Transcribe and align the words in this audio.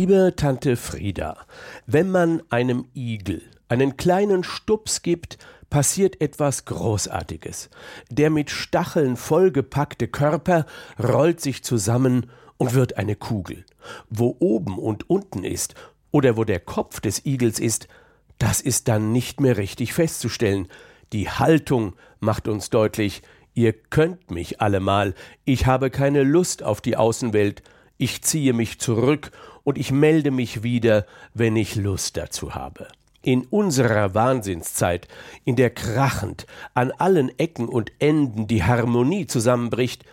Liebe 0.00 0.32
Tante 0.34 0.78
Frieda, 0.78 1.36
wenn 1.86 2.10
man 2.10 2.42
einem 2.48 2.86
Igel 2.94 3.42
einen 3.68 3.98
kleinen 3.98 4.44
Stups 4.44 5.02
gibt, 5.02 5.36
passiert 5.68 6.22
etwas 6.22 6.64
Großartiges. 6.64 7.68
Der 8.08 8.30
mit 8.30 8.48
Stacheln 8.48 9.18
vollgepackte 9.18 10.08
Körper 10.08 10.64
rollt 10.98 11.42
sich 11.42 11.62
zusammen 11.64 12.30
und 12.56 12.72
wird 12.72 12.96
eine 12.96 13.14
Kugel. 13.14 13.66
Wo 14.08 14.34
oben 14.38 14.78
und 14.78 15.10
unten 15.10 15.44
ist 15.44 15.74
oder 16.12 16.38
wo 16.38 16.44
der 16.44 16.60
Kopf 16.60 17.00
des 17.00 17.26
Igels 17.26 17.60
ist, 17.60 17.86
das 18.38 18.62
ist 18.62 18.88
dann 18.88 19.12
nicht 19.12 19.38
mehr 19.38 19.58
richtig 19.58 19.92
festzustellen. 19.92 20.68
Die 21.12 21.28
Haltung 21.28 21.94
macht 22.20 22.48
uns 22.48 22.70
deutlich, 22.70 23.20
ihr 23.52 23.74
könnt 23.74 24.30
mich 24.30 24.62
allemal, 24.62 25.12
ich 25.44 25.66
habe 25.66 25.90
keine 25.90 26.22
Lust 26.22 26.62
auf 26.62 26.80
die 26.80 26.96
Außenwelt, 26.96 27.62
ich 28.00 28.22
ziehe 28.22 28.54
mich 28.54 28.78
zurück 28.78 29.30
und 29.62 29.76
ich 29.76 29.92
melde 29.92 30.30
mich 30.30 30.62
wieder, 30.62 31.06
wenn 31.34 31.54
ich 31.54 31.76
Lust 31.76 32.16
dazu 32.16 32.54
habe. 32.54 32.88
In 33.22 33.42
unserer 33.44 34.14
Wahnsinnszeit, 34.14 35.06
in 35.44 35.54
der 35.56 35.68
krachend 35.68 36.46
an 36.72 36.92
allen 36.92 37.38
Ecken 37.38 37.68
und 37.68 37.92
Enden 37.98 38.46
die 38.46 38.64
Harmonie 38.64 39.26
zusammenbricht, 39.26 40.04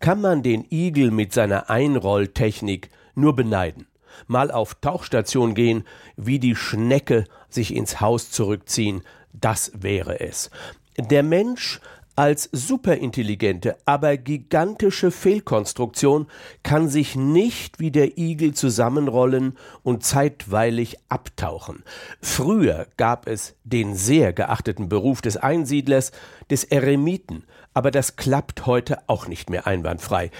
kann 0.00 0.20
man 0.20 0.42
den 0.42 0.66
Igel 0.70 1.12
mit 1.12 1.32
seiner 1.32 1.70
Einrolltechnik 1.70 2.90
nur 3.14 3.36
beneiden. 3.36 3.86
Mal 4.26 4.50
auf 4.50 4.74
Tauchstation 4.80 5.54
gehen, 5.54 5.84
wie 6.16 6.40
die 6.40 6.56
Schnecke 6.56 7.26
sich 7.48 7.74
ins 7.74 8.00
Haus 8.00 8.32
zurückziehen, 8.32 9.02
das 9.32 9.70
wäre 9.74 10.18
es. 10.18 10.50
Der 10.98 11.22
Mensch 11.22 11.80
als 12.16 12.48
superintelligente, 12.50 13.76
aber 13.84 14.16
gigantische 14.16 15.10
Fehlkonstruktion 15.10 16.26
kann 16.62 16.88
sich 16.88 17.14
nicht 17.14 17.78
wie 17.78 17.90
der 17.90 18.16
Igel 18.18 18.54
zusammenrollen 18.54 19.56
und 19.82 20.02
zeitweilig 20.02 20.96
abtauchen. 21.10 21.84
Früher 22.22 22.86
gab 22.96 23.28
es 23.28 23.54
den 23.64 23.94
sehr 23.94 24.32
geachteten 24.32 24.88
Beruf 24.88 25.20
des 25.20 25.36
Einsiedlers, 25.36 26.10
des 26.50 26.64
Eremiten, 26.64 27.44
aber 27.74 27.90
das 27.90 28.16
klappt 28.16 28.64
heute 28.64 29.06
auch 29.06 29.28
nicht 29.28 29.50
mehr 29.50 29.66
einwandfrei. 29.66 30.30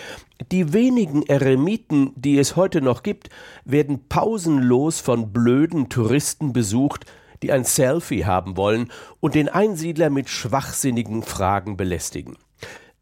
Die 0.51 0.73
wenigen 0.73 1.23
Eremiten, 1.25 2.13
die 2.17 2.39
es 2.39 2.57
heute 2.57 2.81
noch 2.81 3.03
gibt, 3.03 3.29
werden 3.67 4.09
pausenlos 4.09 5.01
von 5.01 5.33
blöden 5.33 5.91
Touristen 5.91 6.55
besucht, 6.55 7.05
die 7.47 7.53
ein 7.53 7.63
Selfie 7.63 8.25
haben 8.25 8.57
wollen 8.57 8.91
und 9.21 9.37
den 9.37 9.49
Einsiedler 9.49 10.11
mit 10.11 10.29
schwachsinnigen 10.29 11.23
Fragen 11.23 11.77
belästigen. 11.77 12.37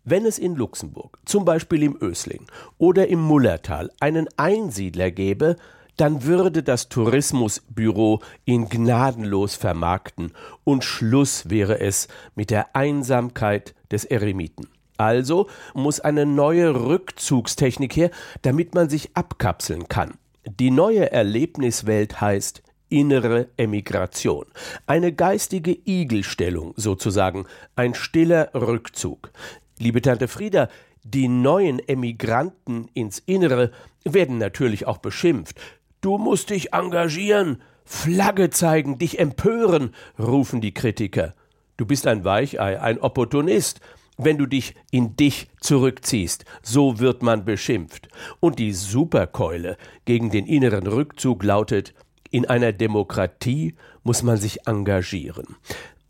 Wenn 0.05 0.27
es 0.27 0.39
in 0.39 0.55
Luxemburg, 0.55 1.19
zum 1.25 1.47
Beispiel 1.47 1.83
im 1.83 1.97
Ösling 1.99 2.45
oder 2.77 3.09
im 3.09 3.23
Mullertal, 3.23 3.91
einen 4.01 4.29
Einsiedler 4.37 5.11
gäbe, 5.11 5.57
dann 5.97 6.25
würde 6.25 6.63
das 6.63 6.91
Tourismusbüro 6.91 8.21
ihn 8.45 8.69
gnadenlos 8.69 9.55
vermarkten 9.55 10.33
und 10.63 10.85
Schluss 10.85 11.49
wäre 11.49 11.81
es 11.81 12.09
mit 12.35 12.51
der 12.51 12.77
Einsamkeit 12.77 13.75
des 13.91 14.05
Eremiten. 14.05 14.69
Also 14.99 15.49
muss 15.73 16.01
eine 16.01 16.27
neue 16.27 16.85
Rückzugstechnik 16.85 17.97
her, 17.97 18.11
damit 18.43 18.75
man 18.75 18.91
sich 18.91 19.17
abkapseln 19.17 19.89
kann. 19.89 20.19
Die 20.45 20.71
neue 20.71 21.11
Erlebniswelt 21.11 22.21
heißt 22.21 22.64
innere 22.95 23.49
Emigration, 23.57 24.47
eine 24.87 25.13
geistige 25.13 25.77
Igelstellung 25.85 26.75
sozusagen, 26.77 27.45
ein 27.75 27.95
stiller 27.95 28.51
Rückzug. 28.55 29.33
Liebe 29.81 30.01
Tante 30.01 30.29
Frieda, 30.29 30.69
die 31.03 31.27
neuen 31.27 31.81
Emigranten 31.81 32.89
ins 32.95 33.19
Innere 33.19 33.73
werden 34.05 34.39
natürlich 34.39 34.87
auch 34.87 34.99
beschimpft. 34.99 35.61
Du 36.03 36.19
musst 36.19 36.51
dich 36.51 36.73
engagieren, 36.73 37.61
Flagge 37.85 38.51
zeigen, 38.51 38.97
dich 38.97 39.19
empören, 39.19 39.93
rufen 40.17 40.61
die 40.61 40.73
Kritiker. 40.73 41.35
Du 41.77 41.87
bist 41.87 42.07
ein 42.07 42.25
Weichei, 42.25 42.81
ein 42.81 43.01
Opportunist, 43.01 43.81
wenn 44.17 44.39
du 44.39 44.47
dich 44.47 44.77
in 44.93 45.17
dich 45.17 45.49
zurückziehst. 45.61 46.45
So 46.63 47.01
wird 47.01 47.25
man 47.25 47.45
beschimpft. 47.45 48.09
Und 48.39 48.61
die 48.61 48.73
Superkeule 48.73 49.77
gegen 50.05 50.31
den 50.31 50.47
inneren 50.47 50.87
Rückzug 50.87 51.43
lautet 51.43 51.93
in 52.35 52.47
einer 52.47 52.73
Demokratie 52.73 53.77
muss 54.03 54.25
man 54.25 54.39
sich 54.39 54.67
engagieren. 54.67 55.55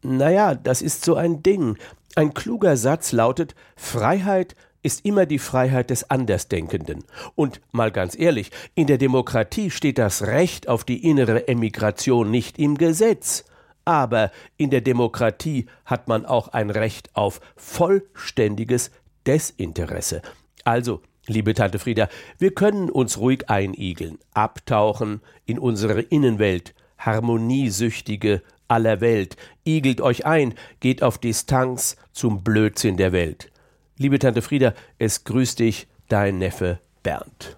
Naja, 0.01 0.55
das 0.55 0.81
ist 0.81 1.05
so 1.05 1.17
ein 1.17 1.43
Ding. 1.43 1.77
Ein 2.15 2.33
kluger 2.33 2.79
Satz 2.79 3.13
lautet 3.13 3.55
Freiheit 3.77 4.57
ist 4.83 5.05
immer 5.05 5.27
die 5.27 5.39
Freiheit 5.39 5.91
des 5.91 6.09
Andersdenkenden. 6.09 7.05
Und 7.35 7.61
mal 7.73 7.93
ganz 7.93 8.19
ehrlich, 8.19 8.53
in 8.75 8.87
der 8.87 8.97
Demokratie 8.97 9.71
steht 9.71 9.99
das 9.99 10.23
Recht 10.23 10.67
auf 10.67 10.85
die 10.85 11.07
innere 11.07 11.47
Emigration 11.47 12.31
nicht 12.31 12.59
im 12.59 12.79
Gesetz. 12.79 13.45
Aber 13.85 14.31
in 14.57 14.71
der 14.71 14.81
Demokratie 14.81 15.67
hat 15.85 16.09
man 16.09 16.25
auch 16.25 16.49
ein 16.49 16.71
Recht 16.71 17.11
auf 17.15 17.43
vollständiges 17.55 18.93
Desinteresse. 19.27 20.23
Also 20.65 21.03
Liebe 21.27 21.55
Tante 21.55 21.79
Frieda, 21.79 22.09
wir 22.39 22.55
können 22.55 22.91
uns 22.91 23.17
ruhig 23.19 23.49
einigeln, 23.49 24.19
abtauchen 24.35 25.23
in 25.47 25.59
unsere 25.59 26.03
Innenwelt, 26.03 26.75
harmoniesüchtige 26.99 28.43
aller 28.69 29.01
Welt, 29.01 29.37
igelt 29.65 30.03
euch 30.03 30.27
ein, 30.27 30.55
geht 30.81 31.03
auf 31.03 31.17
Distanz 31.17 31.97
zum 32.13 32.45
Blödsinn 32.45 32.99
der 32.99 33.13
Welt. 33.13 33.51
Liebe 33.97 34.19
Tante 34.19 34.43
Frieda, 34.43 34.75
es 34.99 35.25
grüßt 35.25 35.61
dich 35.61 35.87
dein 36.09 36.39
Neffe 36.39 36.79
Bernd. 37.03 37.57